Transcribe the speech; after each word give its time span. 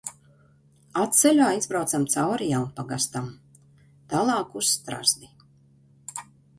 Atceļā 1.01 1.49
izbraucam 1.57 2.07
cauri 2.15 2.49
Jaunpagastam. 2.55 3.31
Tālāk 4.15 4.61
uz 4.65 4.75
Strazdi. 4.75 5.35